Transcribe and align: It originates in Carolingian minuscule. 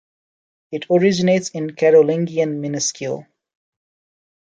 It 0.71 0.87
originates 0.89 1.49
in 1.51 1.75
Carolingian 1.75 2.59
minuscule. 2.59 3.27